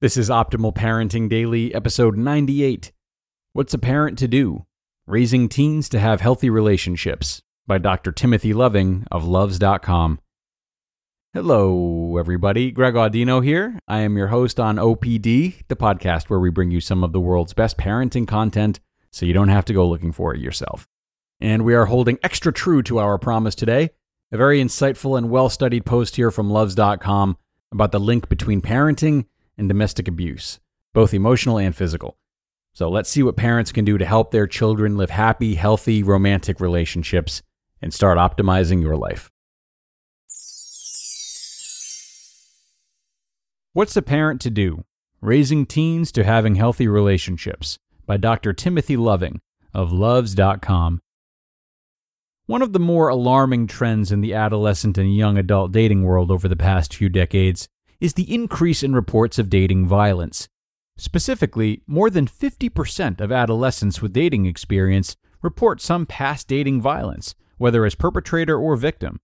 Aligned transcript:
This 0.00 0.16
is 0.16 0.28
Optimal 0.28 0.74
Parenting 0.74 1.28
Daily, 1.28 1.74
episode 1.74 2.16
98. 2.16 2.92
What's 3.52 3.74
a 3.74 3.78
Parent 3.78 4.18
to 4.18 4.28
Do? 4.28 4.66
Raising 5.06 5.48
Teens 5.48 5.88
to 5.90 6.00
Have 6.00 6.20
Healthy 6.20 6.50
Relationships 6.50 7.40
by 7.66 7.78
Dr. 7.78 8.10
Timothy 8.12 8.52
Loving 8.52 9.06
of 9.10 9.22
Luvze.com. 9.22 10.18
Hello, 11.32 12.16
everybody. 12.18 12.70
Greg 12.70 12.94
Audino 12.94 13.42
here. 13.42 13.78
I 13.88 14.00
am 14.00 14.16
your 14.16 14.26
host 14.26 14.58
on 14.60 14.76
OPD, 14.76 15.62
the 15.68 15.76
podcast 15.76 16.24
where 16.24 16.40
we 16.40 16.50
bring 16.50 16.70
you 16.70 16.80
some 16.80 17.04
of 17.04 17.12
the 17.12 17.20
world's 17.20 17.54
best 17.54 17.78
parenting 17.78 18.26
content 18.26 18.80
so 19.10 19.24
you 19.26 19.32
don't 19.32 19.48
have 19.48 19.64
to 19.66 19.72
go 19.72 19.88
looking 19.88 20.12
for 20.12 20.34
it 20.34 20.40
yourself. 20.40 20.88
And 21.40 21.64
we 21.64 21.74
are 21.74 21.86
holding 21.86 22.18
extra 22.22 22.52
true 22.52 22.82
to 22.82 22.98
our 22.98 23.16
promise 23.16 23.54
today. 23.54 23.90
A 24.32 24.36
very 24.36 24.60
insightful 24.60 25.16
and 25.16 25.30
well 25.30 25.48
studied 25.48 25.86
post 25.86 26.16
here 26.16 26.32
from 26.32 26.50
Luvze.com 26.50 27.38
about 27.72 27.92
the 27.92 28.00
link 28.00 28.28
between 28.28 28.60
parenting 28.60 29.26
and 29.56 29.68
domestic 29.68 30.08
abuse, 30.08 30.60
both 30.92 31.14
emotional 31.14 31.58
and 31.58 31.74
physical. 31.74 32.16
So 32.72 32.88
let's 32.88 33.08
see 33.08 33.22
what 33.22 33.36
parents 33.36 33.70
can 33.70 33.84
do 33.84 33.98
to 33.98 34.04
help 34.04 34.30
their 34.30 34.46
children 34.46 34.96
live 34.96 35.10
happy, 35.10 35.54
healthy, 35.54 36.02
romantic 36.02 36.60
relationships 36.60 37.42
and 37.80 37.92
start 37.92 38.18
optimizing 38.18 38.80
your 38.80 38.96
life. 38.96 39.30
What's 43.74 43.96
a 43.96 44.02
Parent 44.02 44.40
to 44.42 44.50
Do? 44.50 44.84
Raising 45.20 45.66
Teens 45.66 46.12
to 46.12 46.24
Having 46.24 46.54
Healthy 46.54 46.88
Relationships 46.88 47.78
by 48.06 48.16
Dr. 48.16 48.52
Timothy 48.52 48.96
Loving 48.96 49.40
of 49.72 49.90
Luvze.com. 49.90 51.00
One 52.46 52.62
of 52.62 52.72
the 52.72 52.78
more 52.78 53.08
alarming 53.08 53.66
trends 53.66 54.12
in 54.12 54.20
the 54.20 54.34
adolescent 54.34 54.98
and 54.98 55.16
young 55.16 55.38
adult 55.38 55.72
dating 55.72 56.02
world 56.02 56.30
over 56.30 56.46
the 56.46 56.56
past 56.56 56.94
few 56.94 57.08
decades 57.08 57.68
is 58.04 58.12
the 58.12 58.34
increase 58.34 58.82
in 58.82 58.94
reports 58.94 59.38
of 59.38 59.48
dating 59.48 59.86
violence. 59.86 60.46
Specifically, 60.98 61.80
more 61.86 62.10
than 62.10 62.26
50% 62.26 63.18
of 63.18 63.32
adolescents 63.32 64.02
with 64.02 64.12
dating 64.12 64.44
experience 64.44 65.16
report 65.40 65.80
some 65.80 66.04
past 66.04 66.46
dating 66.46 66.82
violence, 66.82 67.34
whether 67.56 67.86
as 67.86 67.94
perpetrator 67.94 68.58
or 68.58 68.76
victim. 68.76 69.20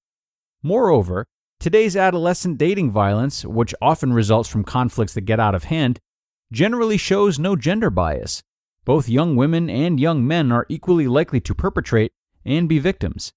Moreover, 0.63 1.27
today's 1.59 1.95
adolescent 1.95 2.57
dating 2.57 2.91
violence, 2.91 3.45
which 3.45 3.75
often 3.83 4.15
results 4.15 4.49
from 4.49 4.65
conflicts 4.65 5.13
that 5.13 5.27
get 5.27 5.39
out 5.39 5.55
of 5.55 5.65
hand, 5.65 6.01
generally 6.51 6.97
shows 6.97 7.39
no 7.39 7.57
gender 7.57 7.91
bias. 7.91 8.43
Both 8.87 9.11
young 9.11 9.37
women 9.37 9.69
and 9.69 10.01
young 10.01 10.27
men 10.27 10.51
are 10.51 10.65
equally 10.71 11.07
likely 11.07 11.41
to 11.43 11.55
perpetrate 11.55 12.13
and 12.47 12.67
be 12.67 12.79
victims. 12.79 13.31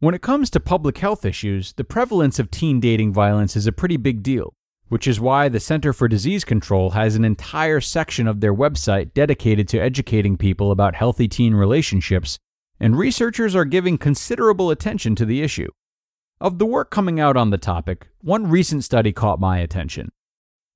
When 0.00 0.12
it 0.12 0.22
comes 0.22 0.50
to 0.50 0.58
public 0.58 0.98
health 0.98 1.24
issues, 1.24 1.72
the 1.74 1.84
prevalence 1.84 2.40
of 2.40 2.50
teen 2.50 2.80
dating 2.80 3.12
violence 3.12 3.54
is 3.54 3.68
a 3.68 3.72
pretty 3.72 3.96
big 3.96 4.24
deal, 4.24 4.56
which 4.92 5.06
is 5.08 5.18
why 5.18 5.48
the 5.48 5.58
Center 5.58 5.90
for 5.94 6.06
Disease 6.06 6.44
Control 6.44 6.90
has 6.90 7.16
an 7.16 7.24
entire 7.24 7.80
section 7.80 8.28
of 8.28 8.40
their 8.40 8.54
website 8.54 9.14
dedicated 9.14 9.66
to 9.68 9.80
educating 9.80 10.36
people 10.36 10.70
about 10.70 10.94
healthy 10.94 11.26
teen 11.26 11.54
relationships, 11.54 12.38
and 12.78 12.98
researchers 12.98 13.56
are 13.56 13.64
giving 13.64 13.96
considerable 13.96 14.70
attention 14.70 15.14
to 15.14 15.24
the 15.24 15.40
issue. 15.40 15.70
Of 16.42 16.58
the 16.58 16.66
work 16.66 16.90
coming 16.90 17.18
out 17.18 17.38
on 17.38 17.48
the 17.48 17.56
topic, 17.56 18.08
one 18.20 18.50
recent 18.50 18.84
study 18.84 19.12
caught 19.12 19.40
my 19.40 19.60
attention. 19.60 20.10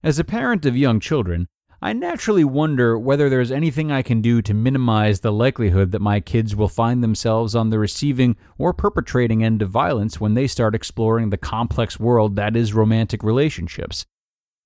As 0.02 0.18
a 0.18 0.24
parent 0.24 0.64
of 0.64 0.78
young 0.78 0.98
children, 0.98 1.46
I 1.82 1.92
naturally 1.92 2.44
wonder 2.44 2.98
whether 2.98 3.28
there's 3.28 3.52
anything 3.52 3.92
I 3.92 4.00
can 4.00 4.22
do 4.22 4.40
to 4.42 4.54
minimize 4.54 5.20
the 5.20 5.32
likelihood 5.32 5.92
that 5.92 6.00
my 6.00 6.20
kids 6.20 6.56
will 6.56 6.68
find 6.68 7.04
themselves 7.04 7.54
on 7.54 7.68
the 7.68 7.78
receiving 7.78 8.36
or 8.56 8.72
perpetrating 8.72 9.44
end 9.44 9.60
of 9.60 9.68
violence 9.68 10.18
when 10.18 10.32
they 10.32 10.46
start 10.46 10.74
exploring 10.74 11.28
the 11.28 11.36
complex 11.36 12.00
world 12.00 12.36
that 12.36 12.56
is 12.56 12.72
romantic 12.72 13.22
relationships. 13.22 14.06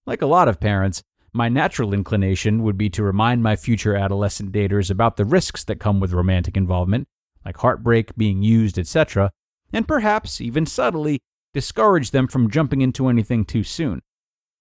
Like 0.07 0.23
a 0.23 0.27
lot 0.27 0.47
of 0.47 0.61
parents, 0.61 1.03
my 1.33 1.49
natural 1.49 1.93
inclination 1.93 2.63
would 2.63 2.79
be 2.79 2.89
to 2.91 3.03
remind 3.03 3.43
my 3.43 3.57
future 3.57 3.97
adolescent 3.97 4.53
daters 4.53 4.91
about 4.91 5.17
the 5.17 5.25
risks 5.25 5.65
that 5.65 5.81
come 5.81 5.99
with 5.99 6.13
romantic 6.13 6.57
involvement, 6.57 7.09
like 7.45 7.57
heartbreak, 7.57 8.15
being 8.17 8.43
used, 8.43 8.79
etc., 8.79 9.33
and 9.73 9.87
perhaps, 9.87 10.41
even 10.41 10.67
subtly, 10.67 11.21
discourage 11.55 12.11
them 12.13 12.27
from 12.27 12.51
jumping 12.51 12.81
into 12.81 13.09
anything 13.09 13.45
too 13.45 13.63
soon. 13.63 14.01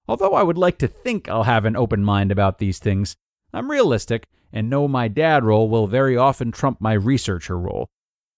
Although 0.10 0.34
I 0.34 0.42
would 0.42 0.58
like 0.58 0.80
to 0.80 0.88
think 0.88 1.30
I'll 1.30 1.44
have 1.44 1.66
an 1.66 1.76
open 1.76 2.04
mind 2.04 2.32
about 2.32 2.58
these 2.58 2.80
things, 2.80 3.16
I'm 3.54 3.70
realistic 3.70 4.26
and 4.52 4.68
know 4.68 4.88
my 4.88 5.08
dad 5.08 5.44
role 5.44 5.70
will 5.70 5.86
very 5.86 6.18
often 6.18 6.52
trump 6.52 6.82
my 6.82 6.94
researcher 6.94 7.60
role. 7.60 7.92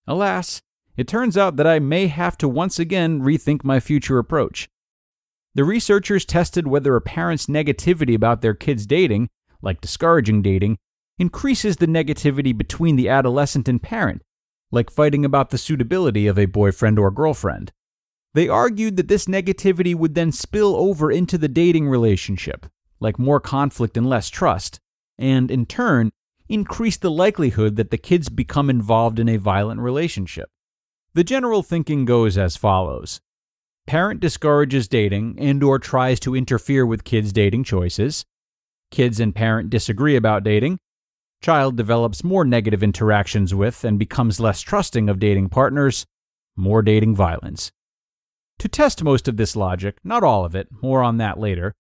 Alas, 0.06 0.62
it 0.98 1.08
turns 1.08 1.38
out 1.38 1.56
that 1.56 1.66
I 1.66 1.80
may 1.80 2.08
have 2.08 2.38
to 2.40 2.50
once 2.50 2.78
again 2.78 3.22
rethink 3.22 3.64
my 3.64 3.80
future 3.80 4.18
approach. 4.18 4.68
The 5.56 5.64
researchers 5.64 6.26
tested 6.26 6.68
whether 6.68 6.98
a 6.98 7.02
parent's 7.02 7.46
negativity 7.46 8.16
about 8.16 8.42
their 8.42 8.54
kids 8.54 8.86
dating, 8.86 9.30
like 9.62 9.80
discouraging 9.80 10.42
dating, 10.42 10.78
increases 11.20 11.78
the 11.78 11.88
negativity 11.88 12.56
between 12.58 12.98
the 12.98 13.08
adolescent 13.08 13.70
and 13.70 13.82
parent, 13.82 14.24
like 14.72 14.90
fighting 14.90 15.24
about 15.24 15.52
the 15.52 15.58
suitability 15.58 16.28
of 16.28 16.38
a 16.38 16.48
boyfriend 16.48 17.00
or 17.00 17.12
girlfriend. 17.12 17.72
They 18.34 18.48
argued 18.48 18.96
that 18.96 19.08
this 19.10 19.26
negativity 19.26 19.94
would 19.94 20.16
then 20.16 20.32
spill 20.32 20.76
over 20.76 21.12
into 21.12 21.38
the 21.38 21.50
dating 21.50 21.90
relationship, 21.90 22.66
like 23.00 23.20
more 23.20 23.40
conflict 23.40 23.98
and 23.98 24.08
less 24.08 24.30
trust, 24.30 24.80
and 25.18 25.52
in 25.52 25.66
turn, 25.66 26.12
increase 26.48 26.98
the 26.98 27.12
likelihood 27.12 27.76
that 27.76 27.92
the 27.92 27.98
kids 27.98 28.30
become 28.30 28.70
involved 28.70 29.20
in 29.20 29.28
a 29.28 29.38
violent 29.38 29.82
relationship. 29.82 30.50
The 31.14 31.24
general 31.24 31.62
thinking 31.62 32.06
goes 32.06 32.38
as 32.38 32.56
follows. 32.56 33.20
Parent 33.86 34.22
discourages 34.22 34.88
dating 34.88 35.36
and 35.38 35.62
or 35.62 35.80
tries 35.80 36.20
to 36.22 36.36
interfere 36.36 36.86
with 36.86 37.04
kids' 37.04 37.34
dating 37.34 37.66
choices. 37.66 38.24
Kids 38.92 39.20
and 39.20 39.36
parent 39.36 39.70
disagree 39.70 40.16
about 40.16 40.44
dating. 40.44 40.78
Child 41.42 41.76
develops 41.76 42.24
more 42.24 42.46
negative 42.46 42.84
interactions 42.84 43.54
with 43.54 43.84
and 43.84 44.00
becomes 44.00 44.40
less 44.40 44.62
trusting 44.62 45.10
of 45.10 45.20
dating 45.20 45.50
partners. 45.50 46.06
More 46.56 46.82
dating 46.82 47.16
violence. 47.16 47.72
To 48.62 48.68
test 48.68 49.04
most 49.04 49.28
of 49.28 49.38
this 49.38 49.56
logic, 49.56 49.98
not 50.04 50.24
all 50.24 50.46
of 50.46 50.54
it, 50.54 50.68
more 50.84 51.02
on 51.02 51.18
that 51.18 51.40
later, 51.40 51.74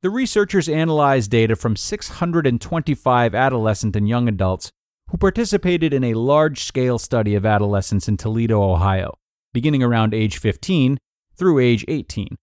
the 0.00 0.08
researchers 0.08 0.66
analyzed 0.66 1.30
data 1.30 1.54
from 1.54 1.76
625 1.76 3.34
adolescent 3.34 3.94
and 3.94 4.08
young 4.08 4.28
adults 4.28 4.72
who 5.10 5.18
participated 5.18 5.92
in 5.92 6.02
a 6.02 6.14
large 6.14 6.62
scale 6.64 6.98
study 6.98 7.34
of 7.34 7.44
adolescents 7.44 8.08
in 8.08 8.16
Toledo, 8.16 8.62
Ohio, 8.62 9.12
beginning 9.52 9.82
around 9.82 10.14
age 10.14 10.38
15 10.38 10.96
through 11.36 11.58
age 11.58 11.84
18. 11.86 12.38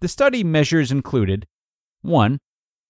The 0.00 0.08
study 0.08 0.42
measures 0.42 0.90
included 0.90 1.44
1. 2.00 2.38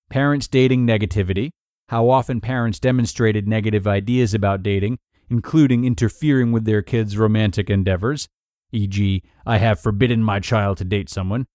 Parents 0.08 0.46
dating 0.46 0.86
negativity, 0.86 1.50
how 1.88 2.08
often 2.08 2.40
parents 2.40 2.78
demonstrated 2.78 3.48
negative 3.48 3.88
ideas 3.88 4.34
about 4.34 4.62
dating, 4.62 4.98
including 5.28 5.84
interfering 5.84 6.52
with 6.52 6.64
their 6.64 6.82
kids' 6.82 7.18
romantic 7.18 7.68
endeavors, 7.68 8.28
e.g., 8.72 9.22
I 9.46 9.58
have 9.58 9.80
forbidden 9.80 10.22
my 10.22 10.40
child 10.40 10.78
to 10.78 10.84
date 10.84 11.08
someone, 11.08 11.46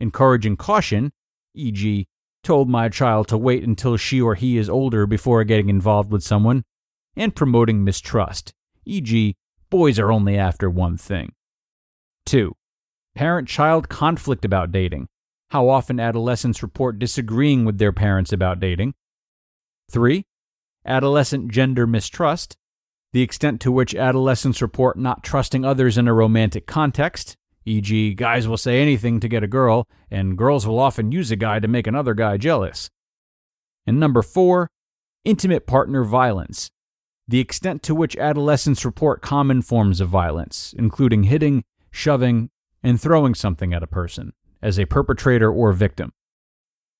encouraging 0.00 0.56
caution, 0.56 1.12
e.g., 1.54 2.06
told 2.42 2.68
my 2.68 2.88
child 2.88 3.28
to 3.28 3.38
wait 3.38 3.64
until 3.64 3.96
she 3.96 4.20
or 4.20 4.34
he 4.34 4.58
is 4.58 4.68
older 4.68 5.06
before 5.06 5.42
getting 5.44 5.68
involved 5.68 6.10
with 6.10 6.22
someone, 6.22 6.64
and 7.16 7.34
promoting 7.34 7.84
mistrust, 7.84 8.52
e.g., 8.84 9.36
boys 9.70 9.98
are 9.98 10.12
only 10.12 10.36
after 10.36 10.68
one 10.68 10.96
thing. 10.96 11.32
2. 12.26 12.54
Parent 13.14 13.48
child 13.48 13.88
conflict 13.88 14.44
about 14.44 14.72
dating, 14.72 15.08
how 15.50 15.68
often 15.68 16.00
adolescents 16.00 16.62
report 16.62 16.98
disagreeing 16.98 17.64
with 17.64 17.78
their 17.78 17.92
parents 17.92 18.32
about 18.32 18.60
dating. 18.60 18.94
3. 19.90 20.24
Adolescent 20.86 21.50
gender 21.50 21.86
mistrust, 21.86 22.56
the 23.14 23.22
extent 23.22 23.60
to 23.60 23.70
which 23.70 23.94
adolescents 23.94 24.60
report 24.60 24.98
not 24.98 25.22
trusting 25.22 25.64
others 25.64 25.96
in 25.96 26.08
a 26.08 26.12
romantic 26.12 26.66
context, 26.66 27.36
e.g., 27.64 28.14
guys 28.14 28.48
will 28.48 28.56
say 28.56 28.82
anything 28.82 29.20
to 29.20 29.28
get 29.28 29.44
a 29.44 29.46
girl, 29.46 29.86
and 30.10 30.36
girls 30.36 30.66
will 30.66 30.80
often 30.80 31.12
use 31.12 31.30
a 31.30 31.36
guy 31.36 31.60
to 31.60 31.68
make 31.68 31.86
another 31.86 32.12
guy 32.12 32.36
jealous. 32.36 32.90
And 33.86 34.00
number 34.00 34.20
four, 34.20 34.68
intimate 35.24 35.64
partner 35.64 36.02
violence. 36.02 36.72
The 37.28 37.38
extent 37.38 37.84
to 37.84 37.94
which 37.94 38.16
adolescents 38.16 38.84
report 38.84 39.22
common 39.22 39.62
forms 39.62 40.00
of 40.00 40.08
violence, 40.08 40.74
including 40.76 41.22
hitting, 41.22 41.62
shoving, 41.92 42.50
and 42.82 43.00
throwing 43.00 43.36
something 43.36 43.72
at 43.72 43.84
a 43.84 43.86
person, 43.86 44.32
as 44.60 44.76
a 44.76 44.86
perpetrator 44.86 45.52
or 45.52 45.72
victim. 45.72 46.12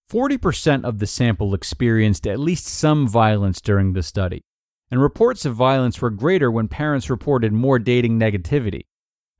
40% 0.08 0.84
of 0.84 1.00
the 1.00 1.08
sample 1.08 1.54
experienced 1.54 2.24
at 2.24 2.38
least 2.38 2.68
some 2.68 3.08
violence 3.08 3.60
during 3.60 3.94
the 3.94 4.02
study, 4.04 4.44
and 4.90 5.00
reports 5.00 5.44
of 5.44 5.54
violence 5.54 6.00
were 6.00 6.10
greater 6.10 6.50
when 6.50 6.68
parents 6.68 7.10
reported 7.10 7.52
more 7.52 7.78
dating 7.78 8.18
negativity. 8.18 8.82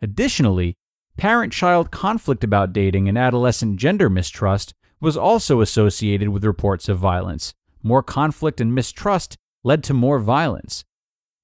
Additionally, 0.03 0.77
parent 1.17 1.53
child 1.53 1.91
conflict 1.91 2.43
about 2.43 2.73
dating 2.73 3.09
and 3.09 3.17
adolescent 3.17 3.77
gender 3.77 4.11
mistrust 4.11 4.75
was 5.01 5.17
also 5.17 5.61
associated 5.61 6.29
with 6.31 6.45
reports 6.45 6.89
of 6.89 6.99
violence. 6.99 7.55
More 7.83 8.03
conflict 8.03 8.61
and 8.61 8.75
mistrust 8.75 9.37
led 9.63 9.85
to 9.85 9.95
more 9.95 10.19
violence. 10.19 10.85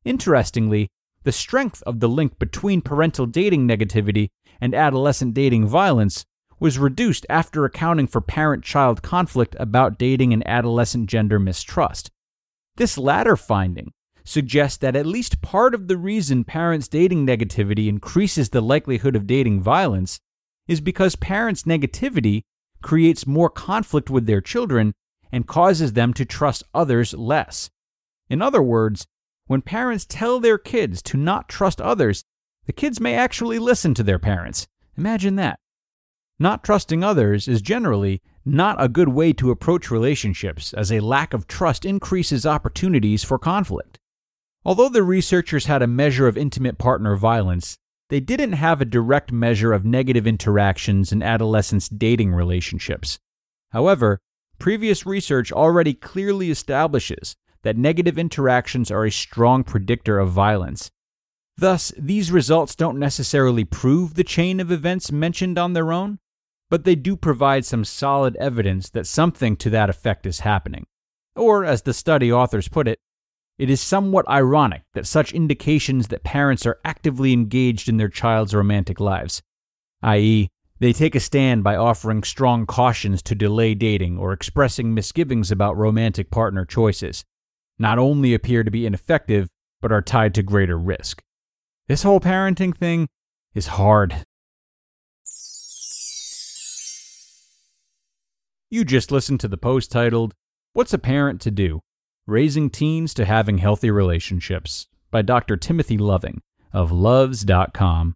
Interestingly, 0.04 0.88
the 1.24 1.32
strength 1.32 1.82
of 1.86 2.00
the 2.00 2.08
link 2.08 2.38
between 2.38 2.80
parental 2.80 3.26
dating 3.26 3.68
negativity 3.68 4.28
and 4.60 4.74
adolescent 4.74 5.34
dating 5.34 5.66
violence 5.66 6.24
was 6.58 6.78
reduced 6.78 7.26
after 7.28 7.64
accounting 7.64 8.06
for 8.06 8.20
parent 8.20 8.64
child 8.64 9.02
conflict 9.02 9.56
about 9.58 9.98
dating 9.98 10.32
and 10.32 10.46
adolescent 10.46 11.08
gender 11.08 11.38
mistrust. 11.38 12.10
This 12.76 12.96
latter 12.96 13.36
finding 13.36 13.92
suggests 14.24 14.78
that 14.78 14.96
at 14.96 15.06
least 15.06 15.42
part 15.42 15.74
of 15.74 15.88
the 15.88 15.96
reason 15.96 16.44
parents' 16.44 16.88
dating 16.88 17.26
negativity 17.26 17.88
increases 17.88 18.50
the 18.50 18.60
likelihood 18.60 19.16
of 19.16 19.26
dating 19.26 19.62
violence 19.62 20.20
is 20.68 20.80
because 20.80 21.16
parents' 21.16 21.64
negativity 21.64 22.42
creates 22.82 23.26
more 23.26 23.50
conflict 23.50 24.08
with 24.08 24.26
their 24.26 24.40
children 24.40 24.94
and 25.32 25.46
causes 25.46 25.92
them 25.92 26.12
to 26.14 26.24
trust 26.24 26.62
others 26.74 27.14
less. 27.14 27.70
In 28.28 28.40
other 28.40 28.62
words, 28.62 29.06
when 29.46 29.62
parents 29.62 30.06
tell 30.08 30.38
their 30.38 30.58
kids 30.58 31.02
to 31.02 31.16
not 31.16 31.48
trust 31.48 31.80
others, 31.80 32.22
the 32.66 32.72
kids 32.72 33.00
may 33.00 33.14
actually 33.14 33.58
listen 33.58 33.94
to 33.94 34.02
their 34.02 34.18
parents. 34.18 34.68
Imagine 34.96 35.36
that. 35.36 35.58
Not 36.38 36.62
trusting 36.62 37.02
others 37.02 37.48
is 37.48 37.60
generally 37.60 38.22
not 38.44 38.82
a 38.82 38.88
good 38.88 39.08
way 39.08 39.32
to 39.34 39.50
approach 39.50 39.90
relationships, 39.90 40.72
as 40.72 40.90
a 40.90 41.00
lack 41.00 41.34
of 41.34 41.46
trust 41.46 41.84
increases 41.84 42.46
opportunities 42.46 43.22
for 43.22 43.38
conflict. 43.38 43.98
Although 44.64 44.88
the 44.88 45.02
researchers 45.02 45.66
had 45.66 45.82
a 45.82 45.86
measure 45.86 46.26
of 46.26 46.36
intimate 46.36 46.78
partner 46.78 47.16
violence, 47.16 47.78
they 48.08 48.20
didn't 48.20 48.52
have 48.52 48.80
a 48.80 48.84
direct 48.84 49.30
measure 49.30 49.72
of 49.72 49.84
negative 49.84 50.26
interactions 50.26 51.12
in 51.12 51.22
adolescents' 51.22 51.88
dating 51.88 52.32
relationships. 52.32 53.18
However, 53.70 54.20
previous 54.58 55.06
research 55.06 55.52
already 55.52 55.94
clearly 55.94 56.50
establishes 56.50 57.36
that 57.62 57.76
negative 57.76 58.18
interactions 58.18 58.90
are 58.90 59.04
a 59.04 59.12
strong 59.12 59.64
predictor 59.64 60.18
of 60.18 60.30
violence. 60.30 60.90
Thus, 61.56 61.92
these 61.96 62.32
results 62.32 62.74
don't 62.74 62.98
necessarily 62.98 63.64
prove 63.64 64.14
the 64.14 64.24
chain 64.24 64.60
of 64.60 64.72
events 64.72 65.12
mentioned 65.12 65.58
on 65.58 65.74
their 65.74 65.92
own, 65.92 66.18
but 66.70 66.84
they 66.84 66.94
do 66.94 67.16
provide 67.16 67.64
some 67.64 67.84
solid 67.84 68.36
evidence 68.36 68.88
that 68.90 69.06
something 69.06 69.56
to 69.56 69.68
that 69.70 69.90
effect 69.90 70.24
is 70.24 70.40
happening. 70.40 70.86
Or, 71.36 71.64
as 71.64 71.82
the 71.82 71.92
study 71.92 72.32
authors 72.32 72.68
put 72.68 72.88
it, 72.88 72.98
it 73.58 73.68
is 73.68 73.80
somewhat 73.80 74.26
ironic 74.28 74.82
that 74.94 75.06
such 75.06 75.34
indications 75.34 76.08
that 76.08 76.24
parents 76.24 76.64
are 76.64 76.80
actively 76.84 77.34
engaged 77.34 77.88
in 77.88 77.98
their 77.98 78.08
child's 78.08 78.54
romantic 78.54 79.00
lives, 79.00 79.42
i.e., 80.02 80.48
they 80.78 80.94
take 80.94 81.14
a 81.14 81.20
stand 81.20 81.62
by 81.62 81.76
offering 81.76 82.22
strong 82.22 82.64
cautions 82.64 83.20
to 83.22 83.34
delay 83.34 83.74
dating 83.74 84.16
or 84.16 84.32
expressing 84.32 84.94
misgivings 84.94 85.50
about 85.50 85.76
romantic 85.76 86.30
partner 86.30 86.64
choices, 86.64 87.22
not 87.78 87.98
only 87.98 88.32
appear 88.32 88.64
to 88.64 88.70
be 88.70 88.86
ineffective, 88.86 89.50
but 89.82 89.92
are 89.92 90.00
tied 90.00 90.34
to 90.34 90.42
greater 90.42 90.78
risk. 90.78 91.22
This 91.86 92.02
whole 92.02 92.20
parenting 92.20 92.74
thing 92.74 93.08
is 93.54 93.66
hard. 93.66 94.24
You 98.72 98.84
just 98.84 99.10
listened 99.10 99.40
to 99.40 99.48
the 99.48 99.56
post 99.56 99.90
titled, 99.90 100.32
What's 100.74 100.92
a 100.92 100.98
Parent 100.98 101.40
to 101.40 101.50
Do? 101.50 101.80
Raising 102.28 102.70
Teens 102.70 103.12
to 103.14 103.24
Having 103.24 103.58
Healthy 103.58 103.90
Relationships 103.90 104.86
by 105.10 105.22
Dr. 105.22 105.56
Timothy 105.56 105.98
Loving 105.98 106.40
of 106.72 106.92
Luvze.com. 106.92 108.14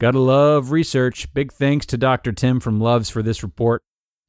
Gotta 0.00 0.18
love 0.18 0.70
research. 0.70 1.30
Big 1.34 1.52
thanks 1.52 1.84
to 1.86 1.98
Dr. 1.98 2.32
Tim 2.32 2.58
from 2.58 2.80
Luvze 2.80 3.12
for 3.12 3.22
this 3.22 3.42
report. 3.42 3.82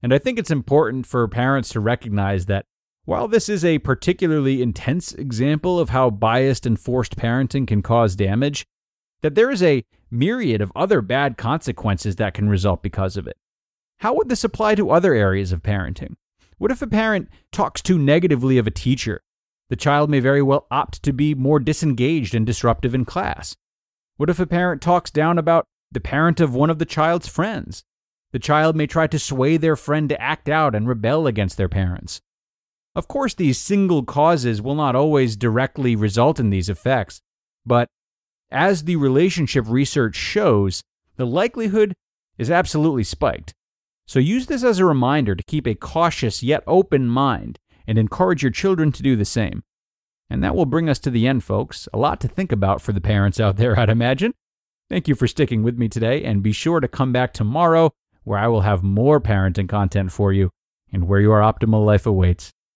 And 0.03 0.13
I 0.13 0.17
think 0.17 0.37
it's 0.37 0.51
important 0.51 1.07
for 1.07 1.25
parents 1.29 1.69
to 1.69 1.79
recognize 1.79 2.47
that 2.47 2.65
while 3.05 3.29
this 3.29 3.47
is 3.47 3.63
a 3.63 3.79
particularly 3.79 4.61
intense 4.61 5.13
example 5.13 5.79
of 5.79 5.91
how 5.91 6.09
biased 6.09 6.65
and 6.65 6.77
forced 6.77 7.15
parenting 7.15 7.65
can 7.65 7.81
cause 7.81 8.17
damage, 8.17 8.65
that 9.21 9.35
there 9.35 9.49
is 9.49 9.63
a 9.63 9.85
myriad 10.09 10.59
of 10.59 10.73
other 10.75 11.01
bad 11.01 11.37
consequences 11.37 12.17
that 12.17 12.33
can 12.33 12.49
result 12.49 12.83
because 12.83 13.15
of 13.15 13.27
it. 13.27 13.37
How 14.01 14.15
would 14.15 14.29
this 14.29 14.43
apply 14.43 14.73
to 14.75 14.89
other 14.89 15.13
areas 15.13 15.51
of 15.51 15.61
parenting? 15.61 16.15
What 16.57 16.71
if 16.71 16.81
a 16.81 16.87
parent 16.87 17.29
talks 17.51 17.83
too 17.83 17.99
negatively 17.99 18.57
of 18.57 18.65
a 18.65 18.71
teacher? 18.71 19.21
The 19.69 19.75
child 19.75 20.09
may 20.09 20.19
very 20.19 20.41
well 20.41 20.65
opt 20.71 21.03
to 21.03 21.13
be 21.13 21.35
more 21.35 21.59
disengaged 21.59 22.33
and 22.33 22.43
disruptive 22.43 22.95
in 22.95 23.05
class. 23.05 23.55
What 24.17 24.31
if 24.31 24.39
a 24.39 24.47
parent 24.47 24.81
talks 24.81 25.11
down 25.11 25.37
about 25.37 25.65
the 25.91 25.99
parent 25.99 26.39
of 26.39 26.55
one 26.55 26.71
of 26.71 26.79
the 26.79 26.85
child's 26.85 27.27
friends? 27.27 27.83
The 28.31 28.39
child 28.39 28.75
may 28.75 28.87
try 28.87 29.05
to 29.05 29.19
sway 29.19 29.57
their 29.57 29.75
friend 29.75 30.09
to 30.09 30.19
act 30.19 30.49
out 30.49 30.73
and 30.73 30.87
rebel 30.87 31.27
against 31.27 31.57
their 31.57 31.69
parents. 31.69 32.21
Of 32.95 33.07
course, 33.07 33.35
these 33.35 33.59
single 33.59 34.03
causes 34.03 34.63
will 34.63 34.73
not 34.73 34.95
always 34.95 35.35
directly 35.35 35.95
result 35.95 36.39
in 36.39 36.49
these 36.49 36.69
effects, 36.69 37.21
but 37.67 37.87
as 38.49 38.85
the 38.85 38.95
relationship 38.95 39.65
research 39.67 40.15
shows, 40.15 40.81
the 41.17 41.27
likelihood 41.27 41.93
is 42.39 42.49
absolutely 42.49 43.03
spiked. 43.03 43.53
So 44.11 44.19
use 44.19 44.47
this 44.47 44.61
as 44.61 44.77
a 44.77 44.83
reminder 44.83 45.35
to 45.37 45.43
keep 45.45 45.65
a 45.65 45.73
cautious 45.73 46.43
yet 46.43 46.65
open 46.67 47.07
mind 47.07 47.59
and 47.87 47.97
encourage 47.97 48.43
your 48.43 48.51
children 48.51 48.91
to 48.91 49.01
do 49.01 49.15
the 49.15 49.23
same. 49.23 49.63
And 50.29 50.43
that 50.43 50.53
will 50.53 50.65
bring 50.65 50.89
us 50.89 50.99
to 50.99 51.09
the 51.09 51.25
end, 51.25 51.45
folks. 51.45 51.87
A 51.93 51.97
lot 51.97 52.19
to 52.19 52.27
think 52.27 52.51
about 52.51 52.81
for 52.81 52.91
the 52.91 52.99
parents 52.99 53.39
out 53.39 53.55
there, 53.55 53.79
I'd 53.79 53.89
imagine. 53.89 54.33
Thank 54.89 55.07
you 55.07 55.15
for 55.15 55.29
sticking 55.29 55.63
with 55.63 55.77
me 55.77 55.87
today, 55.87 56.25
and 56.25 56.43
be 56.43 56.51
sure 56.51 56.81
to 56.81 56.89
come 56.89 57.13
back 57.13 57.31
tomorrow 57.31 57.93
where 58.25 58.37
I 58.37 58.47
will 58.47 58.59
have 58.59 58.83
more 58.83 59.21
parenting 59.21 59.69
content 59.69 60.11
for 60.11 60.33
you 60.33 60.49
and 60.91 61.07
where 61.07 61.21
your 61.21 61.39
optimal 61.39 61.85
life 61.85 62.05
awaits. 62.05 62.51